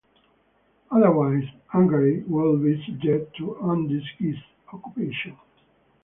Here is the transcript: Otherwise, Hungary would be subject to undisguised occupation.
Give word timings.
Otherwise, 0.89 1.43
Hungary 1.67 2.23
would 2.23 2.63
be 2.63 2.83
subject 2.87 3.37
to 3.37 3.57
undisguised 3.59 4.41
occupation. 4.73 5.37